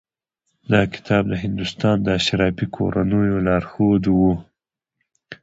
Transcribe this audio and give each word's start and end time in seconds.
دا 0.71 0.81
کتاب 0.93 1.23
د 1.29 1.33
هندوستان 1.43 1.95
د 2.03 2.07
اشرافي 2.19 2.65
کورنیو 2.75 3.43
لارښود 3.47 4.03
و. 4.17 4.19